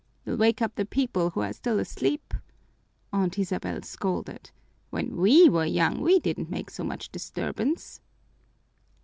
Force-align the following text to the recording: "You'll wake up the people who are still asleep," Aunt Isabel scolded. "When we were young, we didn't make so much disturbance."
"You'll 0.25 0.37
wake 0.37 0.63
up 0.63 0.73
the 0.73 0.85
people 0.85 1.29
who 1.29 1.41
are 1.41 1.53
still 1.53 1.77
asleep," 1.77 2.33
Aunt 3.13 3.37
Isabel 3.37 3.83
scolded. 3.83 4.49
"When 4.89 5.15
we 5.15 5.47
were 5.47 5.65
young, 5.67 6.01
we 6.01 6.17
didn't 6.19 6.49
make 6.49 6.71
so 6.71 6.83
much 6.83 7.11
disturbance." 7.11 8.01